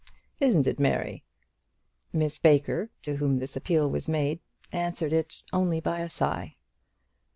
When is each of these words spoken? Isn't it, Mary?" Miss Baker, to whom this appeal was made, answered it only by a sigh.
Isn't 0.39 0.65
it, 0.65 0.79
Mary?" 0.79 1.23
Miss 2.11 2.39
Baker, 2.39 2.89
to 3.03 3.17
whom 3.17 3.37
this 3.37 3.55
appeal 3.55 3.87
was 3.87 4.09
made, 4.09 4.39
answered 4.71 5.13
it 5.13 5.43
only 5.53 5.79
by 5.79 5.99
a 5.99 6.09
sigh. 6.09 6.55